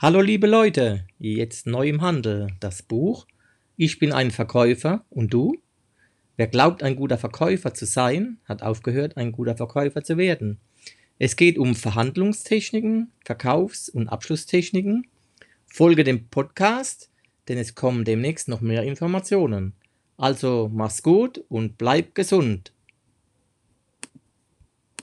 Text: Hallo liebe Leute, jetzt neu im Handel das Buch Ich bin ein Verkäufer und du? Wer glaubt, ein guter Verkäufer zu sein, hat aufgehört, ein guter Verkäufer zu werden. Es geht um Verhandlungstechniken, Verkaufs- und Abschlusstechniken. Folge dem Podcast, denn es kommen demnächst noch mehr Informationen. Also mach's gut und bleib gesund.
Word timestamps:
Hallo 0.00 0.20
liebe 0.20 0.46
Leute, 0.46 1.04
jetzt 1.18 1.66
neu 1.66 1.88
im 1.88 2.02
Handel 2.02 2.52
das 2.60 2.82
Buch 2.82 3.26
Ich 3.76 3.98
bin 3.98 4.12
ein 4.12 4.30
Verkäufer 4.30 5.04
und 5.10 5.34
du? 5.34 5.56
Wer 6.36 6.46
glaubt, 6.46 6.84
ein 6.84 6.94
guter 6.94 7.18
Verkäufer 7.18 7.74
zu 7.74 7.84
sein, 7.84 8.38
hat 8.44 8.62
aufgehört, 8.62 9.16
ein 9.16 9.32
guter 9.32 9.56
Verkäufer 9.56 10.04
zu 10.04 10.16
werden. 10.16 10.60
Es 11.18 11.34
geht 11.34 11.58
um 11.58 11.74
Verhandlungstechniken, 11.74 13.10
Verkaufs- 13.24 13.88
und 13.88 14.06
Abschlusstechniken. 14.06 15.08
Folge 15.66 16.04
dem 16.04 16.28
Podcast, 16.28 17.10
denn 17.48 17.58
es 17.58 17.74
kommen 17.74 18.04
demnächst 18.04 18.46
noch 18.46 18.60
mehr 18.60 18.84
Informationen. 18.84 19.72
Also 20.16 20.70
mach's 20.72 21.02
gut 21.02 21.42
und 21.48 21.76
bleib 21.76 22.14
gesund. 22.14 22.72